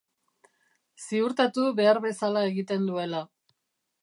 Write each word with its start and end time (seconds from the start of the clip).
Ziurtatu 1.03 1.67
behar 1.81 2.01
bezala 2.09 2.45
egiten 2.53 2.89
duela. 2.93 3.23